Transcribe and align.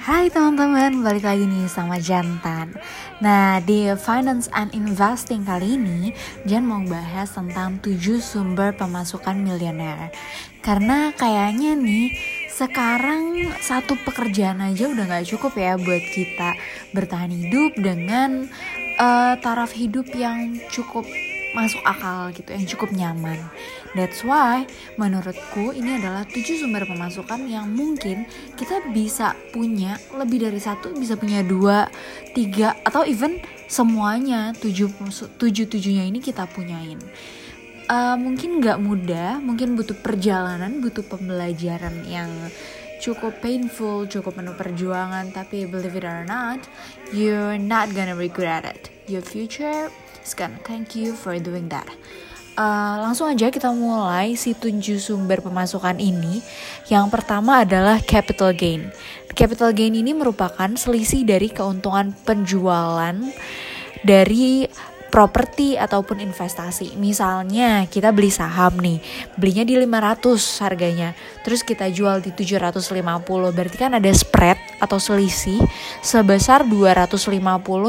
Hai 0.00 0.32
teman-teman, 0.32 1.04
balik 1.04 1.28
lagi 1.28 1.44
nih 1.44 1.68
sama 1.68 2.00
Jantan. 2.00 2.72
Nah, 3.20 3.60
di 3.60 3.84
Finance 4.00 4.48
and 4.56 4.72
Investing 4.72 5.44
kali 5.44 5.76
ini 5.76 6.16
Jan 6.48 6.64
mau 6.64 6.80
bahas 6.88 7.28
tentang 7.36 7.76
7 7.84 8.16
sumber 8.16 8.72
pemasukan 8.72 9.36
miliuner 9.36 10.08
Karena 10.64 11.12
kayaknya 11.12 11.76
nih 11.76 12.16
sekarang 12.48 13.52
satu 13.60 13.92
pekerjaan 14.00 14.64
aja 14.64 14.88
udah 14.88 15.04
gak 15.04 15.28
cukup 15.36 15.52
ya 15.60 15.76
buat 15.76 16.04
kita 16.16 16.56
bertahan 16.96 17.36
hidup 17.36 17.76
dengan 17.76 18.48
uh, 18.96 19.36
taraf 19.36 19.76
hidup 19.76 20.08
yang 20.16 20.56
cukup 20.72 21.04
masuk 21.52 21.82
akal 21.84 22.30
gitu 22.32 22.48
yang 22.56 22.66
cukup 22.66 22.88
nyaman 22.94 23.36
that's 23.94 24.22
why 24.22 24.66
menurutku 24.96 25.74
ini 25.74 25.98
adalah 25.98 26.22
tujuh 26.28 26.62
sumber 26.62 26.86
pemasukan 26.86 27.46
yang 27.46 27.70
mungkin 27.70 28.26
kita 28.54 28.82
bisa 28.94 29.34
punya 29.50 29.98
lebih 30.14 30.46
dari 30.46 30.60
satu 30.62 30.94
bisa 30.94 31.18
punya 31.18 31.42
dua 31.42 31.90
tiga 32.32 32.78
atau 32.86 33.02
even 33.02 33.42
semuanya 33.66 34.54
tujuh 34.58 34.90
tujuh 35.38 35.66
tujuhnya 35.66 36.06
ini 36.06 36.18
kita 36.22 36.46
punyain 36.50 36.98
uh, 37.90 38.16
mungkin 38.18 38.62
nggak 38.62 38.78
mudah 38.78 39.38
mungkin 39.42 39.74
butuh 39.74 39.98
perjalanan 39.98 40.78
butuh 40.82 41.06
pembelajaran 41.06 42.06
yang 42.06 42.30
cukup 43.00 43.40
painful, 43.40 44.04
cukup 44.04 44.36
penuh 44.36 44.52
perjuangan, 44.52 45.32
tapi 45.32 45.64
believe 45.64 45.96
it 45.96 46.04
or 46.04 46.28
not, 46.28 46.60
you're 47.16 47.56
not 47.56 47.88
gonna 47.96 48.12
regret 48.12 48.68
it. 48.68 48.92
Your 49.08 49.24
future 49.24 49.88
Sekian, 50.20 50.60
thank 50.68 50.94
you 50.94 51.16
for 51.16 51.34
doing 51.40 51.72
that. 51.72 51.88
Uh, 52.58 52.96
langsung 53.06 53.30
aja 53.30 53.48
kita 53.48 53.70
mulai 53.70 54.34
si 54.34 54.52
tujuh 54.52 54.98
sumber 54.98 55.40
pemasukan 55.40 55.96
ini. 55.96 56.42
Yang 56.90 57.06
pertama 57.08 57.62
adalah 57.62 58.02
capital 58.02 58.52
gain. 58.52 58.90
Capital 59.32 59.70
gain 59.70 59.94
ini 59.94 60.12
merupakan 60.12 60.68
selisih 60.74 61.22
dari 61.24 61.48
keuntungan 61.48 62.12
penjualan 62.26 63.16
dari 64.04 64.66
properti 65.10 65.74
ataupun 65.74 66.22
investasi. 66.22 66.94
Misalnya 66.94 67.84
kita 67.90 68.14
beli 68.14 68.30
saham 68.30 68.78
nih, 68.78 69.02
belinya 69.34 69.66
di 69.66 69.74
500 69.74 70.62
harganya, 70.62 71.18
terus 71.42 71.66
kita 71.66 71.90
jual 71.90 72.22
di 72.22 72.30
750, 72.30 73.50
berarti 73.50 73.76
kan 73.76 73.92
ada 73.98 74.08
spread 74.14 74.56
atau 74.78 74.96
selisih 74.96 75.58
sebesar 76.00 76.62
250 76.64 77.36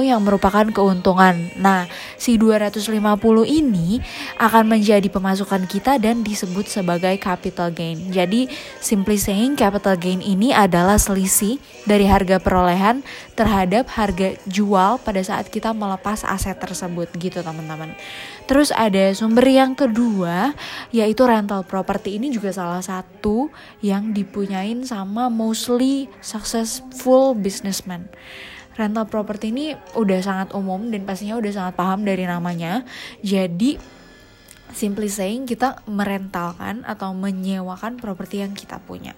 yang 0.02 0.20
merupakan 0.26 0.66
keuntungan. 0.74 1.54
Nah, 1.56 1.86
si 2.18 2.36
250 2.36 2.98
ini 3.46 4.02
akan 4.42 4.66
menjadi 4.68 5.08
pemasukan 5.08 5.70
kita 5.70 6.02
dan 6.02 6.26
disebut 6.26 6.68
sebagai 6.68 7.14
capital 7.22 7.70
gain. 7.70 8.10
Jadi, 8.10 8.50
simply 8.82 9.16
saying 9.22 9.54
capital 9.54 9.96
gain 9.96 10.20
ini 10.20 10.52
adalah 10.52 10.98
selisih 10.98 11.62
dari 11.86 12.10
harga 12.10 12.42
perolehan 12.42 13.06
terhadap 13.38 13.88
harga 13.94 14.36
jual 14.50 14.98
pada 15.06 15.22
saat 15.22 15.48
kita 15.48 15.72
melepas 15.72 16.26
aset 16.26 16.58
tersebut 16.58 17.11
gitu 17.18 17.44
teman-teman. 17.44 17.96
Terus 18.46 18.72
ada 18.76 19.12
sumber 19.16 19.48
yang 19.48 19.74
kedua 19.74 20.56
yaitu 20.92 21.24
rental 21.28 21.64
property 21.64 22.20
ini 22.20 22.32
juga 22.32 22.52
salah 22.52 22.84
satu 22.84 23.52
yang 23.84 24.12
dipunyain 24.12 24.84
sama 24.84 25.28
mostly 25.28 26.12
successful 26.20 27.36
businessman. 27.36 28.08
Rental 28.80 29.06
property 29.08 29.52
ini 29.52 29.66
udah 30.00 30.20
sangat 30.24 30.56
umum 30.56 30.88
dan 30.90 31.04
pastinya 31.04 31.36
udah 31.36 31.52
sangat 31.52 31.74
paham 31.76 32.08
dari 32.08 32.24
namanya. 32.24 32.88
Jadi 33.20 33.76
simply 34.72 35.12
saying 35.12 35.44
kita 35.44 35.84
merentalkan 35.88 36.88
atau 36.88 37.12
menyewakan 37.12 38.00
properti 38.00 38.40
yang 38.40 38.56
kita 38.56 38.80
punya. 38.80 39.12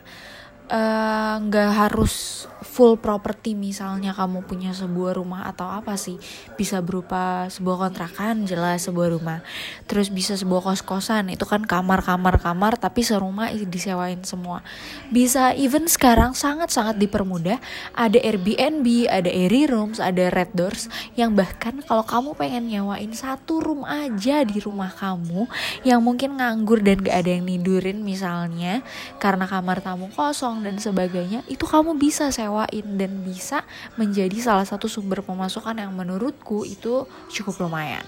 Eh, 0.63 1.35
nggak 1.43 1.69
uh, 1.69 1.75
harus 1.75 2.47
full 2.63 2.95
property 2.97 3.53
misalnya 3.53 4.15
kamu 4.17 4.47
punya 4.47 4.71
sebuah 4.71 5.19
rumah 5.19 5.43
atau 5.45 5.67
apa 5.67 5.99
sih. 5.99 6.15
Bisa 6.55 6.79
berupa 6.79 7.51
sebuah 7.51 7.85
kontrakan 7.85 8.47
jelas 8.47 8.87
sebuah 8.87 9.11
rumah. 9.11 9.43
Terus 9.85 10.07
bisa 10.07 10.39
sebuah 10.39 10.63
kos 10.63 10.81
kosan 10.81 11.29
itu 11.29 11.43
kan 11.43 11.67
kamar 11.67 12.01
kamar 12.01 12.39
kamar 12.39 12.79
tapi 12.79 13.03
serumah 13.03 13.51
disewain 13.67 14.23
semua. 14.23 14.63
Bisa 15.11 15.51
even 15.53 15.85
sekarang 15.85 16.31
sangat 16.31 16.71
sangat 16.71 16.95
dipermudah. 16.97 17.59
Ada 17.93 18.23
Airbnb 18.23 19.11
ada 19.11 19.29
Airy 19.29 19.67
Rooms 19.67 19.99
ada 19.99 20.31
Red 20.31 20.55
Doors 20.55 20.87
yang 21.19 21.35
bahkan 21.35 21.83
kalau 21.85 22.07
kamu 22.07 22.39
pengen 22.39 22.71
nyewain 22.71 23.11
satu 23.11 23.59
room 23.59 23.83
aja 23.83 24.41
di 24.47 24.57
rumah 24.63 24.89
kamu 24.95 25.45
yang 25.83 25.99
mungkin 25.99 26.39
nganggur 26.39 26.79
dan 26.81 27.03
gak 27.03 27.21
ada 27.21 27.29
yang 27.35 27.45
nidurin 27.45 28.01
misalnya 28.01 28.81
karena 29.19 29.45
kamar 29.45 29.83
tamu 29.83 30.09
kosong 30.15 30.52
dan 30.61 30.77
sebagainya 30.77 31.41
itu 31.49 31.65
kamu 31.65 31.97
bisa 31.97 32.29
sewain 32.29 32.85
dan 32.99 33.25
bisa 33.25 33.65
menjadi 33.97 34.37
salah 34.37 34.67
satu 34.67 34.85
sumber 34.85 35.25
pemasukan 35.25 35.73
yang 35.79 35.95
menurutku 35.95 36.67
itu 36.67 37.09
cukup 37.33 37.65
lumayan. 37.65 38.05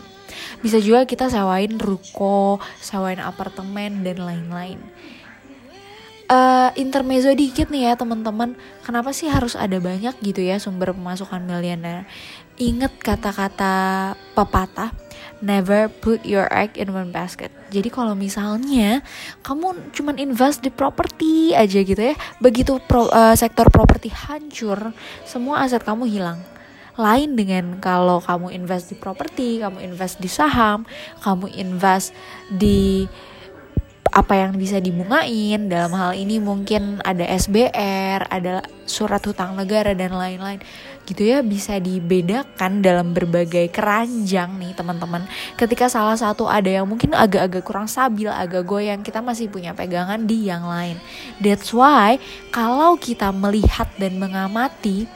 Bisa 0.61 0.78
juga 0.78 1.07
kita 1.09 1.31
sewain 1.31 1.79
ruko 1.79 2.61
sewain 2.78 3.17
apartemen 3.17 4.05
dan 4.05 4.22
lain-lain. 4.22 4.78
Uh, 6.25 6.73
intermezzo 6.73 7.29
dikit 7.38 7.69
nih 7.69 7.89
ya 7.89 7.94
teman-teman. 7.97 8.57
Kenapa 8.81 9.13
sih 9.13 9.29
harus 9.29 9.53
ada 9.53 9.78
banyak 9.78 10.13
gitu 10.25 10.41
ya 10.41 10.57
sumber 10.57 10.94
pemasukan 10.94 11.41
miliuner 11.41 12.09
inget 12.55 12.95
kata-kata 13.03 14.16
pepatah 14.31 14.95
never 15.44 15.88
put 15.90 16.23
your 16.23 16.47
egg 16.51 16.78
in 16.79 16.91
one 16.91 17.12
basket. 17.12 17.51
Jadi 17.72 17.91
kalau 17.91 18.16
misalnya 18.16 19.03
kamu 19.44 19.91
cuman 19.91 20.16
invest 20.22 20.63
di 20.63 20.72
properti 20.72 21.51
aja 21.51 21.79
gitu 21.81 22.00
ya, 22.00 22.16
begitu 22.40 22.79
pro, 22.84 23.07
uh, 23.09 23.35
sektor 23.35 23.68
properti 23.68 24.12
hancur, 24.12 24.96
semua 25.28 25.66
aset 25.66 25.84
kamu 25.84 26.07
hilang. 26.07 26.40
Lain 26.96 27.35
dengan 27.35 27.75
kalau 27.84 28.23
kamu 28.23 28.56
invest 28.56 28.88
di 28.88 28.96
properti, 28.96 29.59
kamu 29.59 29.84
invest 29.84 30.23
di 30.23 30.31
saham, 30.31 30.88
kamu 31.19 31.52
invest 31.59 32.16
di 32.47 33.03
apa 34.15 34.33
yang 34.39 34.55
bisa 34.55 34.79
dibungain. 34.79 35.67
Dalam 35.67 35.91
hal 35.91 36.15
ini 36.15 36.39
mungkin 36.39 37.03
ada 37.03 37.27
SBR, 37.27 38.31
ada 38.31 38.63
surat 38.87 39.19
hutang 39.19 39.59
negara 39.59 39.91
dan 39.91 40.15
lain-lain. 40.15 40.63
Gitu 41.03 41.21
ya 41.21 41.43
bisa 41.43 41.77
dibedakan 41.77 42.79
dalam 42.79 43.11
berbagai 43.11 43.69
keranjang 43.69 44.55
nih 44.55 44.71
teman-teman. 44.71 45.27
Ketika 45.59 45.91
salah 45.91 46.15
satu 46.15 46.47
ada 46.47 46.71
yang 46.71 46.87
mungkin 46.87 47.11
agak-agak 47.11 47.61
kurang 47.67 47.91
stabil 47.91 48.31
agak 48.31 48.63
goyang 48.63 49.03
kita 49.03 49.19
masih 49.19 49.51
punya 49.51 49.75
pegangan 49.75 50.23
di 50.23 50.47
yang 50.47 50.63
lain. 50.63 50.97
That's 51.43 51.75
why 51.75 52.17
kalau 52.55 52.95
kita 52.95 53.35
melihat 53.35 53.91
dan 53.99 54.17
mengamati 54.17 55.11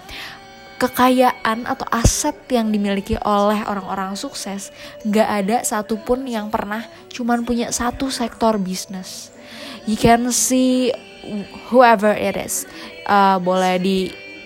kekayaan 0.80 1.68
atau 1.68 1.84
aset 1.92 2.34
yang 2.48 2.72
dimiliki 2.72 3.20
oleh 3.22 3.60
orang-orang 3.68 4.16
sukses 4.16 4.72
gak 5.04 5.28
ada 5.28 5.58
satupun 5.68 6.24
yang 6.24 6.48
pernah 6.48 6.88
cuman 7.12 7.44
punya 7.44 7.70
satu 7.76 8.08
sektor 8.08 8.56
bisnis. 8.56 9.36
You 9.84 10.00
can 10.00 10.32
see 10.32 10.96
whoever 11.68 12.16
it 12.16 12.40
is. 12.40 12.64
Uh, 13.04 13.38
boleh 13.44 13.76
di 13.82 13.98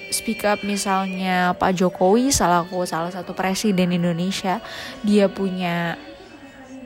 speak 0.10 0.46
up 0.46 0.62
misalnya 0.62 1.58
Pak 1.58 1.74
Jokowi 1.78 2.30
selaku 2.30 2.86
salah 2.86 3.10
satu 3.10 3.34
presiden 3.34 3.94
Indonesia 3.94 4.62
dia 5.02 5.26
punya 5.30 5.98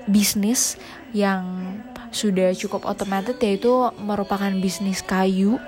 bisnis 0.07 0.79
yang 1.11 1.43
sudah 2.11 2.55
cukup 2.55 2.87
otomatis 2.87 3.35
yaitu 3.43 3.91
merupakan 3.99 4.49
bisnis 4.63 5.03
kayu 5.03 5.59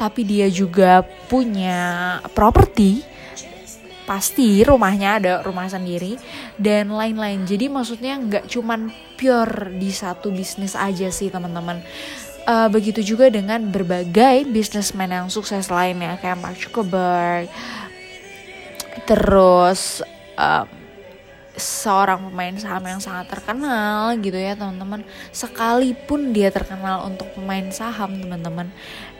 tapi 0.00 0.24
dia 0.24 0.48
juga 0.48 1.04
punya 1.28 2.18
properti 2.32 3.04
pasti 4.12 4.60
rumahnya 4.60 5.16
ada 5.16 5.32
rumah 5.40 5.64
sendiri 5.72 6.20
dan 6.60 6.92
lain-lain. 6.92 7.48
Jadi 7.48 7.72
maksudnya 7.72 8.20
nggak 8.20 8.44
cuman 8.52 8.92
pure 9.16 9.72
di 9.72 9.88
satu 9.88 10.28
bisnis 10.28 10.76
aja 10.76 11.08
sih 11.08 11.32
teman-teman. 11.32 11.80
Uh, 12.44 12.68
begitu 12.68 13.00
juga 13.00 13.32
dengan 13.32 13.72
berbagai 13.72 14.44
bisnismen 14.52 15.08
yang 15.08 15.32
sukses 15.32 15.72
lainnya 15.72 16.20
kayak 16.20 16.44
Mark 16.44 16.60
Zuckerberg. 16.60 17.48
Terus 19.08 20.04
uh, 20.36 20.68
seorang 21.52 22.32
pemain 22.32 22.56
saham 22.56 22.84
yang 22.88 23.00
sangat 23.00 23.28
terkenal 23.28 24.16
gitu 24.20 24.36
ya 24.36 24.56
teman-teman. 24.56 25.04
Sekalipun 25.30 26.32
dia 26.32 26.48
terkenal 26.48 27.04
untuk 27.08 27.28
pemain 27.36 27.68
saham 27.68 28.16
teman-teman 28.16 28.72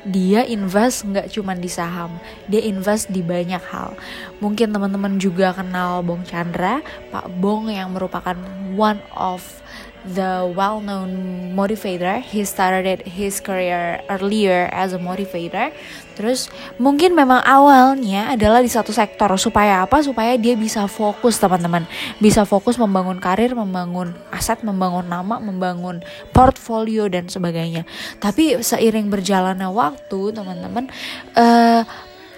dia 0.02 0.43
invest 0.43 1.06
nggak 1.06 1.31
cuma 1.31 1.55
di 1.55 1.70
saham 1.70 2.19
dia 2.50 2.64
invest 2.64 3.12
di 3.12 3.23
banyak 3.23 3.62
hal. 3.62 3.94
Mungkin 4.43 4.75
teman-teman 4.75 5.20
juga 5.20 5.55
kenal 5.55 6.02
Bong 6.02 6.26
Chandra 6.26 6.82
Pak 7.14 7.31
Bong 7.38 7.70
yang 7.70 7.94
merupakan 7.94 8.34
one 8.75 8.99
of 9.14 9.62
the 10.06 10.46
well-known 10.50 11.10
motivator. 11.54 12.19
He 12.20 12.43
started 12.44 13.06
his 13.06 13.38
career 13.38 14.02
earlier 14.10 14.69
as 14.72 14.93
a 14.93 15.00
motivator. 15.00 15.70
Terus 16.12 16.52
mungkin 16.76 17.16
memang 17.16 17.40
awalnya 17.40 18.34
adalah 18.37 18.60
di 18.60 18.69
satu 18.69 18.93
sektor 18.93 19.32
supaya 19.40 19.82
apa? 19.87 20.04
Supaya 20.04 20.37
dia 20.37 20.58
bisa 20.58 20.84
fokus 20.90 21.40
teman-teman, 21.40 21.88
bisa 22.20 22.44
fokus 22.44 22.76
membangun 22.76 23.16
karir, 23.16 23.56
membangun 23.56 24.12
aset, 24.28 24.60
membangun 24.60 25.08
nama, 25.08 25.40
membangun 25.40 26.05
portfolio 26.34 27.08
dan 27.08 27.32
sebagainya. 27.32 27.88
Tapi 28.20 28.60
seiring 28.60 29.08
berjalannya 29.08 29.69
waktu 29.72 30.20
teman-teman, 30.37 30.93
uh, 31.38 31.82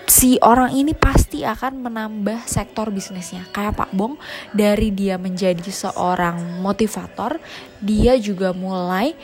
si 0.06 0.36
orang 0.40 0.76
ini 0.76 0.92
pasti 0.92 1.42
akan 1.44 1.84
menambah 1.84 2.44
sektor 2.44 2.88
bisnisnya. 2.92 3.48
Kayak 3.52 3.84
Pak 3.84 3.90
Bong 3.96 4.20
dari 4.52 4.92
dia 4.92 5.16
menjadi 5.16 5.68
seorang 5.68 6.60
motivator, 6.60 7.40
dia 7.80 8.16
juga 8.20 8.52
mulai 8.52 9.16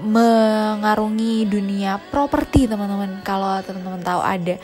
mengarungi 0.00 1.44
dunia 1.44 2.00
properti 2.08 2.64
teman-teman. 2.64 3.20
Kalau 3.26 3.60
teman-teman 3.60 4.00
tahu 4.00 4.20
ada 4.22 4.54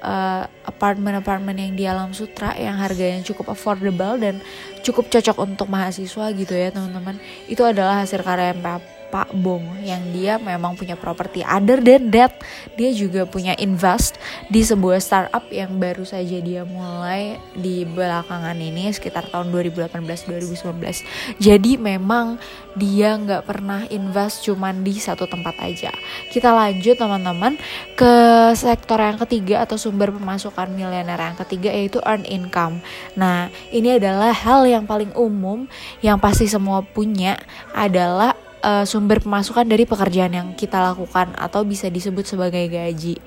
uh, 0.00 0.42
apartemen-apartemen 0.64 1.56
yang 1.56 1.72
di 1.74 1.84
alam 1.84 2.10
sutra 2.14 2.54
yang 2.56 2.78
harganya 2.78 3.20
cukup 3.26 3.52
affordable 3.52 4.16
dan 4.16 4.40
cukup 4.86 5.10
cocok 5.12 5.36
untuk 5.44 5.66
mahasiswa 5.68 6.32
gitu 6.32 6.54
ya 6.54 6.72
teman-teman. 6.72 7.20
Itu 7.50 7.66
adalah 7.66 8.04
hasil 8.04 8.22
karya 8.22 8.54
Pak 8.56 8.97
Pak 9.08 9.32
Bong 9.32 9.80
yang 9.84 10.00
dia 10.12 10.36
memang 10.36 10.76
punya 10.76 10.94
properti. 10.94 11.40
Other 11.40 11.80
than 11.80 12.12
that, 12.12 12.36
dia 12.76 12.92
juga 12.92 13.24
punya 13.24 13.56
invest 13.56 14.20
di 14.52 14.60
sebuah 14.62 15.00
startup 15.00 15.48
yang 15.48 15.80
baru 15.80 16.04
saja 16.04 16.38
dia 16.38 16.62
mulai 16.62 17.40
di 17.56 17.82
belakangan 17.88 18.56
ini 18.56 18.92
sekitar 18.92 19.28
tahun 19.32 19.50
2018-2019. 19.50 21.40
Jadi 21.40 21.72
memang 21.80 22.38
dia 22.78 23.18
nggak 23.18 23.42
pernah 23.42 23.82
invest 23.90 24.46
cuman 24.46 24.86
di 24.86 24.94
satu 24.96 25.26
tempat 25.26 25.58
aja. 25.58 25.90
Kita 26.30 26.54
lanjut 26.54 26.94
teman-teman 26.94 27.58
ke 27.98 28.14
sektor 28.54 29.02
yang 29.02 29.18
ketiga 29.26 29.66
atau 29.66 29.74
sumber 29.74 30.14
pemasukan 30.14 30.70
miliuner 30.70 31.18
yang 31.18 31.34
ketiga 31.34 31.74
yaitu 31.74 31.98
earn 32.06 32.22
income. 32.22 32.78
Nah 33.18 33.50
ini 33.74 33.98
adalah 33.98 34.30
hal 34.30 34.62
yang 34.70 34.86
paling 34.86 35.10
umum 35.18 35.66
yang 36.04 36.22
pasti 36.22 36.46
semua 36.46 36.86
punya 36.86 37.34
adalah 37.74 38.37
uh, 38.62 38.84
sumber 38.84 39.22
pemasukan 39.22 39.66
dari 39.66 39.86
pekerjaan 39.86 40.32
yang 40.34 40.48
kita 40.54 40.78
lakukan 40.78 41.34
atau 41.38 41.62
bisa 41.62 41.90
disebut 41.90 42.26
sebagai 42.26 42.66
gaji 42.70 43.18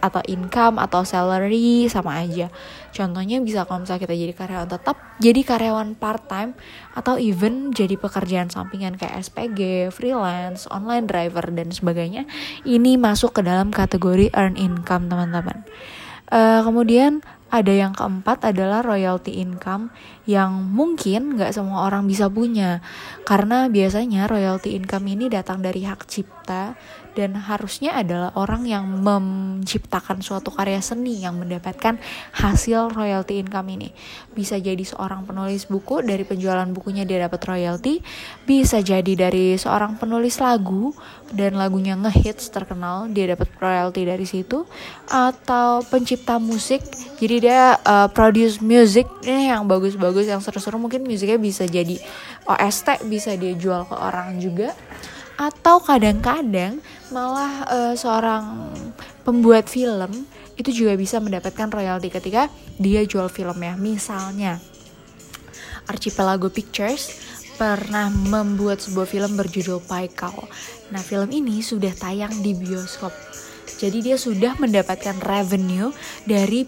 atau 0.00 0.20
income 0.28 0.80
atau 0.80 1.04
salary 1.04 1.88
sama 1.88 2.20
aja. 2.24 2.48
Contohnya 2.94 3.42
bisa 3.42 3.66
kalau 3.66 3.82
misalnya 3.82 4.06
kita 4.06 4.14
jadi 4.14 4.34
karyawan 4.36 4.70
tetap, 4.70 4.96
jadi 5.18 5.40
karyawan 5.42 5.98
part 5.98 6.24
time 6.30 6.54
atau 6.94 7.18
even 7.18 7.74
jadi 7.74 7.98
pekerjaan 7.98 8.48
sampingan 8.48 8.94
kayak 8.94 9.18
SPG, 9.18 9.90
freelance, 9.90 10.70
online 10.70 11.10
driver 11.10 11.44
dan 11.50 11.74
sebagainya. 11.74 12.28
Ini 12.62 12.96
masuk 12.96 13.34
ke 13.36 13.42
dalam 13.42 13.74
kategori 13.74 14.30
earn 14.32 14.54
income 14.54 15.10
teman-teman. 15.10 15.66
Uh, 16.30 16.64
kemudian 16.64 17.20
ada 17.54 17.70
yang 17.70 17.94
keempat 17.94 18.50
adalah 18.50 18.82
royalty 18.82 19.38
income 19.38 19.94
yang 20.26 20.66
mungkin 20.74 21.38
nggak 21.38 21.54
semua 21.54 21.86
orang 21.86 22.10
bisa 22.10 22.26
punya. 22.26 22.82
Karena 23.22 23.70
biasanya 23.70 24.26
royalty 24.26 24.74
income 24.74 25.06
ini 25.06 25.30
datang 25.30 25.62
dari 25.62 25.86
hak 25.86 26.02
cipta 26.10 26.74
dan 27.14 27.38
harusnya 27.38 27.94
adalah 27.94 28.34
orang 28.34 28.66
yang 28.66 28.84
menciptakan 29.00 30.20
suatu 30.20 30.50
karya 30.50 30.82
seni 30.82 31.22
yang 31.22 31.38
mendapatkan 31.38 31.96
hasil 32.34 32.90
royalty 32.90 33.38
income 33.38 33.70
ini. 33.70 33.94
Bisa 34.34 34.58
jadi 34.58 34.82
seorang 34.82 35.22
penulis 35.24 35.70
buku 35.70 36.02
dari 36.02 36.26
penjualan 36.26 36.66
bukunya 36.74 37.06
dia 37.06 37.24
dapat 37.24 37.40
royalty, 37.46 38.02
bisa 38.44 38.82
jadi 38.82 39.14
dari 39.14 39.54
seorang 39.54 39.96
penulis 39.96 40.42
lagu 40.42 40.90
dan 41.30 41.54
lagunya 41.54 41.94
ngehits 41.94 42.50
terkenal 42.50 43.06
dia 43.08 43.32
dapat 43.32 43.48
royalty 43.62 44.02
dari 44.04 44.26
situ. 44.26 44.66
Atau 45.06 45.86
pencipta 45.86 46.42
musik 46.42 46.82
jadi 47.22 47.36
dia 47.38 47.62
uh, 47.86 48.10
produce 48.10 48.58
music 48.58 49.06
ini 49.22 49.54
yang 49.54 49.70
bagus-bagus 49.70 50.26
yang 50.26 50.42
seru-seru. 50.42 50.76
Mungkin 50.82 51.06
musiknya 51.06 51.38
bisa 51.38 51.64
jadi 51.64 51.96
OST 52.44 53.06
bisa 53.08 53.32
dia 53.38 53.54
jual 53.56 53.86
ke 53.88 53.96
orang 53.96 54.36
juga 54.42 54.74
atau 55.34 55.82
kadang-kadang 55.82 56.78
malah 57.10 57.66
uh, 57.66 57.94
seorang 57.98 58.70
pembuat 59.26 59.66
film 59.66 60.26
itu 60.54 60.70
juga 60.70 60.94
bisa 60.94 61.18
mendapatkan 61.18 61.66
royalti 61.66 62.06
ketika 62.10 62.46
dia 62.78 63.02
jual 63.02 63.26
filmnya 63.26 63.74
misalnya 63.74 64.62
Archipelago 65.90 66.48
Pictures 66.48 67.24
pernah 67.54 68.10
membuat 68.10 68.82
sebuah 68.82 69.06
film 69.06 69.38
berjudul 69.38 69.78
Paikal. 69.86 70.34
Nah, 70.90 70.98
film 70.98 71.30
ini 71.30 71.62
sudah 71.62 71.94
tayang 71.94 72.42
di 72.42 72.50
bioskop. 72.56 73.14
Jadi 73.78 74.10
dia 74.10 74.16
sudah 74.18 74.58
mendapatkan 74.58 75.18
revenue 75.22 75.94
dari 76.26 76.66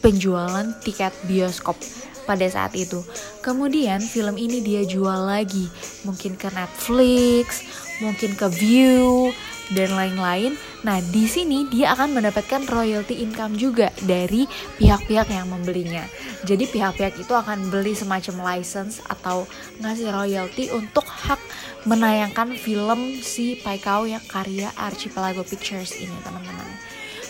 penjualan 0.00 0.66
tiket 0.80 1.12
bioskop 1.28 1.76
pada 2.24 2.46
saat 2.48 2.72
itu. 2.78 3.02
Kemudian 3.44 4.00
film 4.00 4.38
ini 4.38 4.62
dia 4.62 4.86
jual 4.86 5.26
lagi, 5.26 5.68
mungkin 6.06 6.38
ke 6.38 6.48
Netflix, 6.54 7.66
mungkin 8.02 8.34
ke 8.34 8.50
View 8.50 9.30
dan 9.72 9.94
lain-lain. 9.94 10.58
Nah, 10.82 10.98
di 10.98 11.24
sini 11.30 11.70
dia 11.70 11.94
akan 11.94 12.18
mendapatkan 12.18 12.66
royalty 12.66 13.22
income 13.22 13.54
juga 13.54 13.88
dari 14.02 14.44
pihak-pihak 14.82 15.30
yang 15.30 15.48
membelinya. 15.48 16.04
Jadi 16.42 16.66
pihak-pihak 16.66 17.22
itu 17.22 17.32
akan 17.32 17.70
beli 17.70 17.94
semacam 17.94 18.52
license 18.52 18.98
atau 19.06 19.46
ngasih 19.78 20.10
royalty 20.10 20.68
untuk 20.74 21.06
hak 21.06 21.38
menayangkan 21.86 22.58
film 22.58 23.22
si 23.22 23.56
Paikau 23.62 24.10
yang 24.10 24.22
karya 24.26 24.74
Archipelago 24.74 25.46
Pictures 25.46 25.94
ini, 25.96 26.14
teman-teman. 26.26 26.66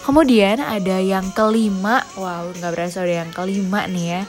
Kemudian 0.02 0.58
ada 0.58 0.98
yang 0.98 1.30
kelima, 1.30 2.02
wow 2.18 2.50
nggak 2.50 2.72
berasa 2.74 3.06
ada 3.06 3.22
yang 3.22 3.30
kelima 3.30 3.86
nih 3.86 4.06
ya 4.18 4.22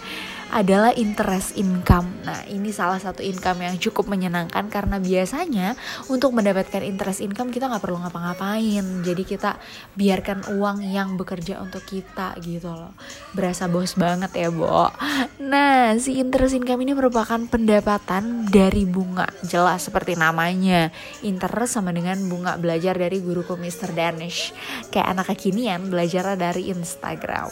adalah 0.53 0.94
interest 0.94 1.57
income. 1.57 2.21
Nah, 2.21 2.45
ini 2.45 2.69
salah 2.69 3.01
satu 3.01 3.25
income 3.25 3.65
yang 3.65 3.75
cukup 3.81 4.05
menyenangkan 4.05 4.69
karena 4.69 5.01
biasanya 5.01 5.73
untuk 6.13 6.29
mendapatkan 6.38 6.85
interest 6.85 7.25
income 7.25 7.50
kita 7.50 7.65
nggak 7.65 7.81
perlu 7.81 7.97
ngapa-ngapain. 8.05 9.01
Jadi 9.01 9.23
kita 9.25 9.57
biarkan 9.97 10.53
uang 10.53 10.85
yang 10.85 11.17
bekerja 11.17 11.57
untuk 11.57 11.81
kita 11.81 12.38
gitu 12.45 12.69
loh. 12.69 12.94
Berasa 13.33 13.65
bos 13.65 13.97
banget 13.97 14.29
ya, 14.38 14.53
Bo. 14.53 14.94
Nah, 15.41 15.97
si 15.97 16.21
interest 16.21 16.53
income 16.53 16.85
ini 16.85 16.94
merupakan 16.94 17.41
pendapatan 17.49 18.45
dari 18.45 18.85
bunga. 18.85 19.25
Jelas 19.41 19.89
seperti 19.89 20.13
namanya. 20.13 20.94
Interest 21.25 21.81
sama 21.81 21.89
dengan 21.89 22.21
bunga 22.29 22.61
belajar 22.61 22.94
dari 22.94 23.17
guruku 23.25 23.57
Mr. 23.57 23.89
Danish. 23.97 24.53
Kayak 24.94 25.17
anak 25.17 25.33
kekinian 25.33 25.89
belajar 25.89 26.38
dari 26.38 26.69
Instagram. 26.69 27.49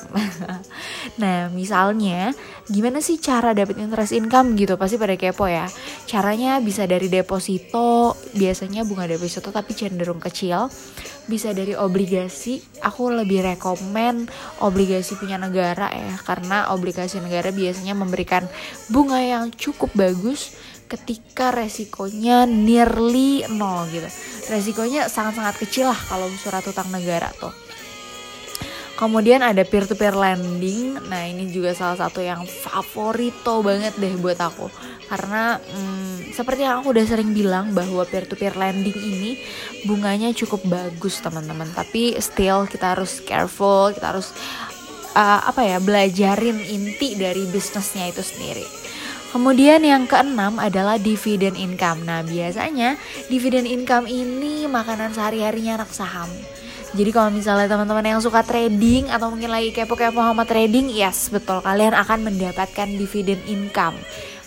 nah, 1.21 1.50
misalnya 1.50 2.38
gimana 2.69 2.91
gimana 2.92 3.08
sih 3.08 3.24
cara 3.24 3.56
dapat 3.56 3.80
interest 3.80 4.12
income 4.12 4.52
gitu? 4.60 4.76
Pasti 4.76 5.00
pada 5.00 5.16
kepo 5.16 5.48
ya. 5.48 5.64
Caranya 6.12 6.60
bisa 6.60 6.84
dari 6.84 7.08
deposito 7.08 8.20
biasanya 8.36 8.84
bunga 8.84 9.08
deposito 9.08 9.48
tapi 9.48 9.72
cenderung 9.72 10.20
kecil. 10.20 10.68
Bisa 11.24 11.56
dari 11.56 11.72
obligasi 11.72 12.60
aku 12.84 13.16
lebih 13.16 13.48
rekomen 13.48 14.28
obligasi 14.60 15.16
punya 15.16 15.40
negara 15.40 15.88
ya 15.88 16.20
karena 16.20 16.68
obligasi 16.76 17.24
negara 17.24 17.56
biasanya 17.56 17.95
memberikan 17.95 18.44
bunga 18.92 19.24
yang 19.24 19.56
cukup 19.56 19.95
bagus 19.95 20.60
ketika 20.92 21.56
resikonya 21.56 22.44
nearly 22.44 23.48
nol 23.56 23.88
gitu. 23.88 24.12
Resikonya 24.52 25.07
sangat-sangat 25.07 25.64
kecil 25.64 25.88
lah 25.88 26.00
kalau 26.12 26.28
surat 26.36 26.68
utang 26.68 26.92
negara 26.92 27.31
tuh 27.40 27.56
Kemudian 29.02 29.42
ada 29.42 29.66
peer 29.66 29.90
to 29.90 29.98
peer 29.98 30.14
lending. 30.14 30.94
Nah, 31.10 31.26
ini 31.26 31.50
juga 31.50 31.74
salah 31.74 31.98
satu 31.98 32.22
yang 32.22 32.46
favorito 32.46 33.66
banget 33.66 33.98
deh 33.98 34.14
buat 34.22 34.38
aku. 34.38 34.70
Karena 35.10 35.58
hmm, 35.58 36.30
seperti 36.30 36.70
yang 36.70 36.86
aku 36.86 36.94
udah 36.94 37.06
sering 37.10 37.34
bilang 37.34 37.74
bahwa 37.74 38.06
peer 38.06 38.30
to 38.30 38.38
peer 38.38 38.54
lending 38.54 38.94
ini 38.94 39.42
bunganya 39.90 40.30
cukup 40.38 40.62
bagus, 40.70 41.18
teman-teman. 41.18 41.66
Tapi 41.74 42.14
still 42.22 42.70
kita 42.70 42.94
harus 42.94 43.26
careful, 43.26 43.90
kita 43.90 44.14
harus 44.14 44.38
uh, 45.18 45.50
apa 45.50 45.66
ya, 45.66 45.78
belajarin 45.81 46.62
inti 46.62 47.18
dari 47.18 47.50
bisnisnya 47.50 48.06
itu 48.06 48.22
sendiri. 48.22 48.70
Kemudian 49.34 49.81
yang 49.81 50.06
keenam 50.06 50.62
adalah 50.62 51.02
dividend 51.02 51.58
income. 51.58 52.06
Nah, 52.06 52.22
biasanya 52.22 53.02
dividend 53.34 53.66
income 53.66 54.06
ini 54.06 54.70
makanan 54.70 55.18
sehari-harinya 55.18 55.81
anak 55.81 55.90
saham 55.90 56.30
jadi 56.92 57.10
kalau 57.16 57.31
misalnya 57.31 57.71
teman-teman 57.71 58.04
yang 58.04 58.19
suka 58.19 58.44
trading 58.44 59.07
atau 59.07 59.31
mungkin 59.31 59.48
lagi 59.48 59.71
kepo-kepo 59.71 60.19
sama 60.19 60.44
trading, 60.44 60.92
yes 60.92 61.31
betul 61.31 61.64
kalian 61.64 61.95
akan 61.95 62.28
mendapatkan 62.28 62.88
dividen 63.00 63.40
income 63.48 63.95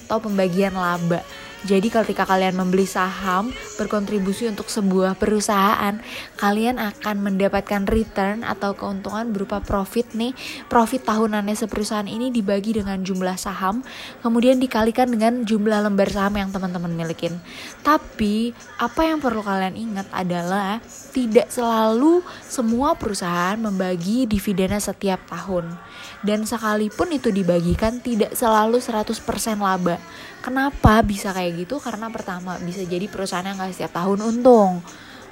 atau 0.05 0.21
pembagian 0.21 0.77
laba. 0.77 1.25
Jadi 1.65 1.89
ketika 1.89 2.29
kalian 2.29 2.61
membeli 2.61 2.85
saham 2.85 3.49
berkontribusi 3.81 4.45
untuk 4.53 4.69
sebuah 4.69 5.17
perusahaan, 5.17 5.97
kalian 6.37 6.77
akan 6.77 7.25
mendapatkan 7.25 7.89
return 7.89 8.45
atau 8.45 8.77
keuntungan 8.77 9.33
berupa 9.33 9.65
profit 9.65 10.13
nih. 10.13 10.37
Profit 10.69 11.09
tahunannya 11.09 11.57
seperusahaan 11.57 12.05
ini 12.05 12.29
dibagi 12.29 12.77
dengan 12.77 13.01
jumlah 13.01 13.41
saham, 13.41 13.81
kemudian 14.21 14.61
dikalikan 14.61 15.09
dengan 15.09 15.49
jumlah 15.49 15.89
lembar 15.89 16.13
saham 16.13 16.37
yang 16.37 16.53
teman-teman 16.53 16.93
milikin. 16.93 17.41
Tapi 17.81 18.53
apa 18.77 19.01
yang 19.09 19.25
perlu 19.25 19.41
kalian 19.41 19.73
ingat 19.73 20.07
adalah 20.13 20.85
tidak 21.17 21.49
selalu 21.49 22.21
semua 22.45 22.93
perusahaan 22.93 23.57
membagi 23.57 24.29
dividennya 24.29 24.85
setiap 24.85 25.25
tahun. 25.33 25.73
Dan 26.25 26.49
sekalipun 26.49 27.13
itu 27.13 27.29
dibagikan 27.29 28.01
tidak 28.01 28.33
selalu 28.33 28.81
100% 28.81 29.13
laba. 29.61 30.01
Kenapa 30.41 31.05
bisa 31.05 31.37
kayak 31.37 31.69
gitu? 31.69 31.77
Karena 31.77 32.09
pertama 32.09 32.57
bisa 32.65 32.81
jadi 32.81 33.05
perusahaan 33.07 33.45
yang 33.45 33.61
gak 33.61 33.77
setiap 33.77 33.93
tahun 34.01 34.25
untung. 34.25 34.81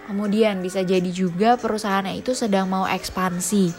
Kemudian 0.04 0.60
bisa 0.60 0.84
jadi 0.84 1.08
juga 1.08 1.56
perusahaannya 1.56 2.20
itu 2.20 2.36
sedang 2.36 2.68
mau 2.68 2.84
ekspansi 2.84 3.70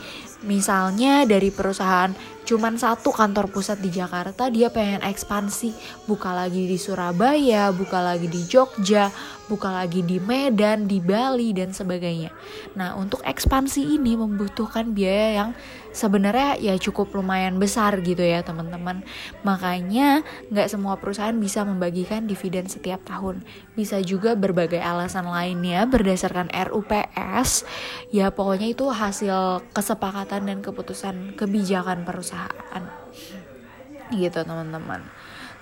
Misalnya 0.44 1.24
dari 1.24 1.56
perusahaan 1.56 2.12
cuman 2.44 2.76
satu 2.76 3.16
kantor 3.16 3.48
pusat 3.48 3.80
di 3.80 3.88
Jakarta 3.88 4.52
dia 4.52 4.68
pengen 4.68 5.00
ekspansi 5.00 5.72
buka 6.04 6.36
lagi 6.36 6.68
di 6.68 6.76
Surabaya 6.76 7.72
buka 7.72 8.04
lagi 8.04 8.28
di 8.28 8.44
Jogja 8.44 9.08
buka 9.48 9.72
lagi 9.72 10.04
di 10.04 10.20
Medan 10.20 10.84
di 10.84 11.00
Bali 11.00 11.56
dan 11.56 11.72
sebagainya 11.72 12.36
nah 12.76 13.00
untuk 13.00 13.24
ekspansi 13.24 13.96
ini 13.96 14.20
membutuhkan 14.20 14.92
biaya 14.92 15.40
yang 15.40 15.50
sebenarnya 15.94 16.58
ya 16.60 16.76
cukup 16.76 17.14
lumayan 17.14 17.62
besar 17.62 18.02
gitu 18.02 18.20
ya 18.20 18.42
teman-teman. 18.42 19.06
Makanya 19.46 20.26
nggak 20.50 20.68
semua 20.68 20.98
perusahaan 20.98 21.38
bisa 21.38 21.64
membagikan 21.64 22.26
dividen 22.26 22.68
setiap 22.68 23.06
tahun. 23.06 23.46
Bisa 23.78 24.02
juga 24.02 24.34
berbagai 24.34 24.82
alasan 24.82 25.30
lainnya 25.30 25.86
berdasarkan 25.88 26.50
RUPS 26.52 27.64
ya 28.10 28.34
pokoknya 28.34 28.74
itu 28.74 28.90
hasil 28.90 29.64
kesepakatan 29.72 30.50
dan 30.50 30.60
keputusan 30.60 31.38
kebijakan 31.38 32.04
perusahaan. 32.04 32.84
Gitu 34.12 34.40
teman-teman. 34.44 35.06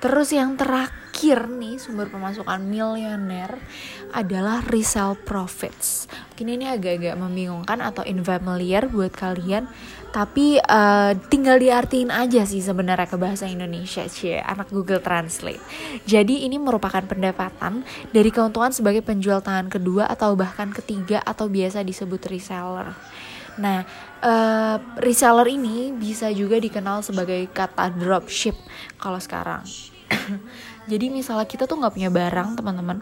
Terus 0.01 0.33
yang 0.33 0.57
terakhir 0.57 1.45
nih 1.45 1.77
sumber 1.77 2.09
pemasukan 2.09 2.57
miliuner 2.57 3.61
adalah 4.09 4.65
resell 4.65 5.13
profits. 5.13 6.09
Mungkin 6.33 6.57
ini 6.57 6.65
agak-agak 6.73 7.21
membingungkan 7.21 7.85
atau 7.85 8.01
infamiliar 8.01 8.89
buat 8.89 9.13
kalian 9.13 9.69
tapi 10.11 10.59
uh, 10.59 11.15
tinggal 11.31 11.55
diartiin 11.55 12.11
aja 12.11 12.43
sih 12.43 12.59
sebenarnya 12.59 13.07
ke 13.07 13.15
bahasa 13.15 13.47
Indonesia 13.47 14.03
cie 14.11 14.43
anak 14.43 14.67
Google 14.67 14.99
Translate. 14.99 15.63
Jadi 16.03 16.43
ini 16.43 16.59
merupakan 16.59 17.01
pendapatan 17.07 17.87
dari 18.11 18.27
keuntungan 18.27 18.75
sebagai 18.75 18.99
penjual 19.01 19.39
tangan 19.39 19.71
kedua 19.71 20.11
atau 20.11 20.35
bahkan 20.35 20.69
ketiga 20.75 21.23
atau 21.23 21.47
biasa 21.47 21.87
disebut 21.87 22.27
reseller. 22.27 22.91
Nah, 23.59 23.87
uh, 24.23 24.75
reseller 24.99 25.47
ini 25.47 25.95
bisa 25.95 26.27
juga 26.31 26.59
dikenal 26.59 27.03
sebagai 27.03 27.47
kata 27.51 27.91
dropship 27.95 28.55
kalau 28.99 29.19
sekarang. 29.19 29.63
Jadi 30.91 31.07
misalnya 31.07 31.47
kita 31.47 31.63
tuh 31.67 31.79
nggak 31.79 31.95
punya 31.95 32.11
barang 32.11 32.59
teman-teman, 32.59 32.99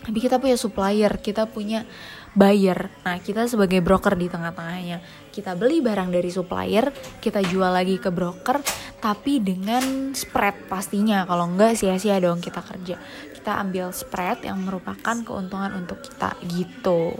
tapi 0.00 0.18
kita 0.18 0.40
punya 0.40 0.56
supplier, 0.56 1.12
kita 1.20 1.44
punya 1.46 1.84
buyer. 2.32 2.90
Nah, 3.02 3.18
kita 3.18 3.46
sebagai 3.50 3.82
broker 3.82 4.14
di 4.14 4.30
tengah-tengahnya. 4.30 5.02
Kita 5.30 5.58
beli 5.58 5.82
barang 5.82 6.10
dari 6.10 6.30
supplier, 6.30 6.90
kita 7.18 7.42
jual 7.42 7.70
lagi 7.70 7.98
ke 7.98 8.10
broker, 8.10 8.62
tapi 9.02 9.42
dengan 9.42 10.14
spread 10.14 10.70
pastinya. 10.70 11.26
Kalau 11.26 11.50
enggak 11.50 11.78
sia-sia 11.78 12.18
dong 12.22 12.38
kita 12.38 12.62
kerja. 12.62 12.96
Kita 13.34 13.56
ambil 13.60 13.90
spread 13.90 14.46
yang 14.46 14.62
merupakan 14.62 15.16
keuntungan 15.24 15.72
untuk 15.74 16.04
kita 16.04 16.36
gitu 16.44 17.16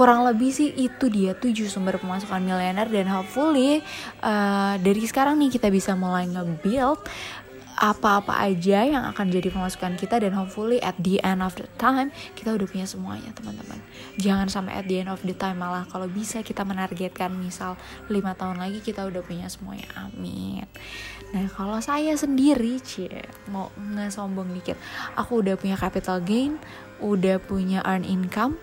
kurang 0.00 0.24
lebih 0.24 0.48
sih 0.48 0.72
itu 0.80 1.12
dia 1.12 1.36
tujuh 1.36 1.68
sumber 1.68 2.00
pemasukan 2.00 2.40
miliuner 2.40 2.88
dan 2.88 3.04
hopefully 3.12 3.84
uh, 4.24 4.80
dari 4.80 5.04
sekarang 5.04 5.36
nih 5.36 5.52
kita 5.52 5.68
bisa 5.68 5.92
mulai 5.92 6.24
nge-build 6.24 7.04
apa-apa 7.80 8.36
aja 8.44 8.84
yang 8.84 9.08
akan 9.08 9.32
jadi 9.32 9.48
pemasukan 9.48 9.96
kita 9.96 10.20
dan 10.20 10.36
hopefully 10.36 10.76
at 10.84 10.92
the 11.00 11.16
end 11.24 11.40
of 11.40 11.56
the 11.56 11.64
time 11.80 12.12
kita 12.36 12.52
udah 12.52 12.68
punya 12.68 12.84
semuanya 12.84 13.32
teman-teman. 13.32 13.80
Jangan 14.20 14.52
sampai 14.52 14.84
at 14.84 14.84
the 14.84 15.00
end 15.00 15.08
of 15.08 15.24
the 15.24 15.32
time 15.32 15.64
malah 15.64 15.88
kalau 15.88 16.04
bisa 16.04 16.44
kita 16.44 16.60
menargetkan 16.60 17.32
misal 17.32 17.80
lima 18.12 18.36
tahun 18.36 18.60
lagi 18.60 18.84
kita 18.84 19.08
udah 19.08 19.24
punya 19.24 19.48
semuanya. 19.48 19.88
Amin. 19.96 20.68
Nah 21.32 21.48
kalau 21.56 21.80
saya 21.80 22.12
sendiri 22.20 22.76
cie 22.84 23.24
mau 23.48 23.72
nggak 23.80 24.12
sombong 24.12 24.52
dikit. 24.52 24.76
Aku 25.16 25.40
udah 25.40 25.56
punya 25.56 25.80
capital 25.80 26.20
gain 26.20 26.60
udah 27.00 27.40
punya 27.40 27.80
earn 27.88 28.04
income 28.04 28.60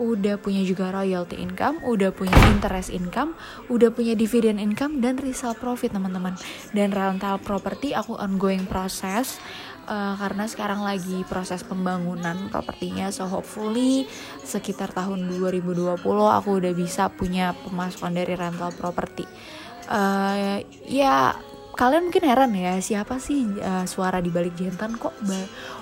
udah 0.00 0.40
punya 0.40 0.64
juga 0.64 0.88
royalty 0.88 1.36
income, 1.36 1.84
udah 1.84 2.08
punya 2.16 2.32
interest 2.48 2.88
income, 2.88 3.36
udah 3.68 3.92
punya 3.92 4.16
dividend 4.16 4.56
income 4.56 5.04
dan 5.04 5.20
resale 5.20 5.54
profit 5.60 5.92
teman-teman. 5.92 6.40
Dan 6.72 6.96
rental 6.96 7.36
property 7.44 7.92
aku 7.92 8.16
ongoing 8.16 8.64
proses 8.64 9.36
uh, 9.84 10.16
karena 10.16 10.48
sekarang 10.48 10.80
lagi 10.80 11.20
proses 11.28 11.60
pembangunan 11.66 12.48
propertinya 12.48 13.12
so 13.12 13.26
hopefully 13.28 14.08
sekitar 14.40 14.94
tahun 14.94 15.28
2020 15.28 16.00
aku 16.00 16.48
udah 16.62 16.72
bisa 16.72 17.12
punya 17.12 17.52
pemasukan 17.52 18.16
dari 18.16 18.32
rental 18.32 18.72
property. 18.72 19.28
Uh, 19.90 20.62
ya 20.86 21.34
kalian 21.80 22.12
mungkin 22.12 22.28
heran 22.28 22.52
ya 22.52 22.76
siapa 22.76 23.16
sih 23.16 23.56
uh, 23.56 23.88
suara 23.88 24.20
di 24.20 24.28
balik 24.28 24.52
jantan 24.52 25.00
kok 25.00 25.16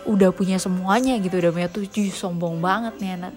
udah 0.07 0.31
punya 0.31 0.55
semuanya 0.55 1.19
gitu 1.19 1.43
udah 1.43 1.51
punya 1.51 1.67
tujuh 1.67 2.15
sombong 2.15 2.63
banget 2.63 2.95
nih 3.03 3.19
anak. 3.19 3.35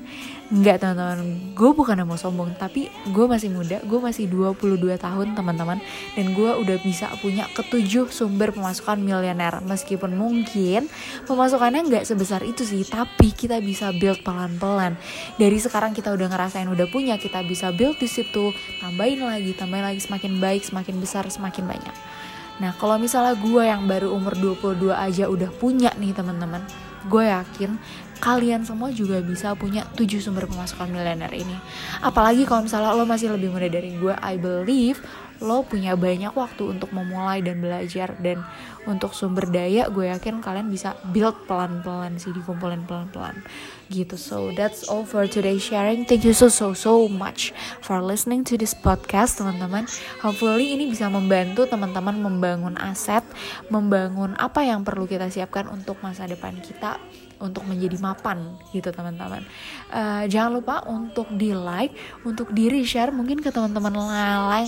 Nggak 0.54 0.78
teman-teman 0.78 1.20
gue 1.58 1.72
bukan 1.74 2.06
mau 2.06 2.22
sombong 2.22 2.54
tapi 2.54 2.94
gue 3.10 3.26
masih 3.26 3.50
muda 3.50 3.82
gue 3.82 3.98
masih 3.98 4.30
22 4.30 4.78
tahun 4.94 5.34
teman-teman 5.34 5.82
dan 6.14 6.26
gue 6.38 6.52
udah 6.54 6.78
bisa 6.86 7.10
punya 7.18 7.50
ketujuh 7.50 8.14
sumber 8.14 8.54
pemasukan 8.54 9.02
miliuner 9.02 9.58
meskipun 9.66 10.14
mungkin 10.14 10.86
pemasukannya 11.26 11.82
nggak 11.90 12.06
sebesar 12.06 12.46
itu 12.46 12.62
sih 12.62 12.86
tapi 12.86 13.34
kita 13.34 13.58
bisa 13.58 13.90
build 13.90 14.22
pelan-pelan. 14.22 15.02
Dari 15.42 15.58
sekarang 15.58 15.98
kita 15.98 16.14
udah 16.14 16.30
ngerasain 16.30 16.70
udah 16.70 16.86
punya 16.94 17.18
kita 17.18 17.42
bisa 17.42 17.74
build 17.74 17.98
di 17.98 18.06
situ 18.06 18.54
tambahin 18.86 19.26
lagi 19.26 19.58
tambahin 19.58 19.98
lagi 19.98 20.02
semakin 20.06 20.38
baik 20.38 20.62
semakin 20.62 21.02
besar 21.02 21.26
semakin 21.26 21.66
banyak 21.66 22.21
Nah 22.62 22.78
kalau 22.78 23.02
misalnya 23.02 23.34
gue 23.34 23.64
yang 23.66 23.90
baru 23.90 24.14
umur 24.14 24.38
22 24.38 24.94
aja 24.94 25.26
udah 25.26 25.50
punya 25.50 25.90
nih 25.98 26.14
teman-teman 26.14 26.62
Gue 27.10 27.26
yakin 27.26 27.82
kalian 28.22 28.62
semua 28.62 28.94
juga 28.94 29.18
bisa 29.26 29.58
punya 29.58 29.82
7 29.98 30.22
sumber 30.22 30.46
pemasukan 30.46 30.86
miliuner 30.94 31.34
ini. 31.34 31.58
Apalagi 32.06 32.46
kalau 32.46 32.70
misalnya 32.70 32.94
lo 32.94 33.10
masih 33.10 33.34
lebih 33.34 33.50
muda 33.50 33.66
dari 33.66 33.98
gue 33.98 34.14
I 34.22 34.38
believe 34.38 35.02
lo 35.42 35.66
punya 35.66 35.98
banyak 35.98 36.32
waktu 36.38 36.78
untuk 36.78 36.94
memulai 36.96 37.42
dan 37.42 37.60
belajar. 37.60 38.14
Dan 38.22 38.46
untuk 38.86 39.14
sumber 39.14 39.46
daya 39.50 39.90
gue 39.90 40.10
yakin 40.10 40.42
kalian 40.42 40.70
bisa 40.70 40.98
build 41.14 41.38
pelan-pelan 41.46 42.18
sih 42.18 42.32
dikumpulin 42.32 42.86
pelan-pelan. 42.86 43.42
Gitu. 43.90 44.16
So 44.16 44.54
that's 44.56 44.88
all 44.88 45.04
for 45.04 45.26
today 45.26 45.58
sharing. 45.58 46.06
Thank 46.06 46.24
you 46.24 46.34
so 46.38 46.48
so 46.48 46.74
so 46.78 47.10
much 47.10 47.52
for 47.82 48.00
listening 48.00 48.46
to 48.48 48.56
this 48.56 48.78
podcast 48.78 49.42
teman-teman. 49.42 49.90
Hopefully 50.22 50.78
ini 50.78 50.88
bisa 50.88 51.10
membantu 51.10 51.68
teman-teman 51.68 52.22
membangun 52.22 52.78
aset 52.80 53.26
membangun 53.68 54.38
apa 54.38 54.64
yang 54.64 54.86
perlu 54.86 55.10
kita 55.10 55.28
siapkan 55.28 55.68
untuk 55.68 56.00
masa 56.06 56.30
depan 56.30 56.58
kita 56.62 57.02
untuk 57.42 57.66
menjadi 57.66 57.98
mapan 57.98 58.56
gitu 58.72 58.94
teman-teman. 58.94 59.42
Uh, 59.90 60.24
jangan 60.30 60.62
lupa 60.62 60.86
untuk 60.86 61.28
di 61.34 61.52
like 61.52 61.92
untuk 62.24 62.54
di 62.54 62.86
share 62.86 63.12
mungkin 63.12 63.42
ke 63.42 63.50
teman-teman 63.50 63.92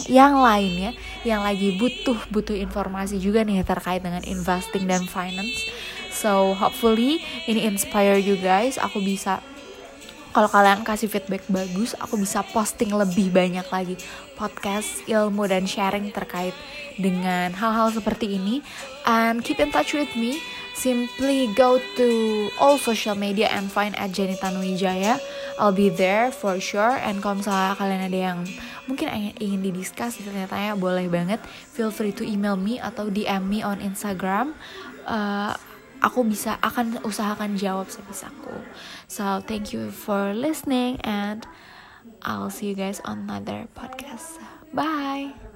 yang 0.10 0.36
lain 0.42 0.74
ya 0.74 0.92
yang 1.24 1.42
lagi 1.46 1.78
butuh 1.78 2.18
butuh 2.34 2.58
informasi 2.58 3.22
juga 3.22 3.46
nih 3.46 3.64
terkait 3.64 4.02
dengan 4.02 4.26
investing 4.26 4.90
dan 4.90 5.06
finance. 5.06 5.70
So 6.10 6.58
hopefully 6.58 7.22
ini 7.46 7.70
inspire 7.70 8.18
you 8.18 8.38
guys. 8.42 8.82
Aku 8.82 9.00
bisa 9.00 9.40
kalau 10.34 10.50
kalian 10.50 10.82
kasih 10.82 11.14
feedback 11.14 11.46
bagus, 11.46 11.94
aku 12.02 12.18
bisa 12.18 12.42
posting 12.42 12.90
lebih 12.90 13.30
banyak 13.30 13.70
lagi 13.70 13.94
podcast, 14.34 15.06
ilmu, 15.06 15.46
dan 15.46 15.70
sharing 15.70 16.10
terkait 16.10 16.58
dengan 16.98 17.54
hal-hal 17.54 17.94
seperti 17.94 18.42
ini. 18.42 18.66
And 19.06 19.46
keep 19.46 19.62
in 19.62 19.70
touch 19.70 19.94
with 19.94 20.10
me 20.18 20.42
simply 20.74 21.48
go 21.54 21.80
to 21.96 22.08
all 22.60 22.78
social 22.78 23.16
media 23.16 23.48
and 23.54 23.72
find 23.72 23.98
at 23.98 24.12
Jenny 24.12 24.36
Tanuwijaya. 24.36 25.22
I'll 25.58 25.74
be 25.74 25.90
there 25.90 26.34
for 26.34 26.58
sure. 26.58 26.98
And 26.98 27.22
kalau 27.22 27.42
misalnya 27.42 27.78
kalian 27.78 28.02
ada 28.10 28.20
yang 28.34 28.40
mungkin 28.90 29.08
ingin 29.38 29.62
didiskus 29.62 30.20
ternyata 30.20 30.58
ya 30.58 30.74
boleh 30.74 31.08
banget. 31.08 31.40
Feel 31.46 31.94
free 31.94 32.12
to 32.12 32.26
email 32.26 32.58
me 32.58 32.82
atau 32.82 33.08
DM 33.08 33.46
me 33.48 33.60
on 33.62 33.80
Instagram. 33.80 34.58
Uh, 35.06 35.54
aku 36.04 36.26
bisa 36.28 36.60
akan 36.60 37.00
usahakan 37.08 37.56
jawab 37.56 37.88
sebisaku. 37.88 38.58
So 39.08 39.40
thank 39.46 39.72
you 39.72 39.94
for 39.94 40.36
listening 40.36 41.00
and 41.06 41.46
I'll 42.26 42.52
see 42.52 42.74
you 42.74 42.76
guys 42.76 43.00
on 43.06 43.30
another 43.30 43.70
podcast. 43.78 44.42
Bye. 44.74 45.53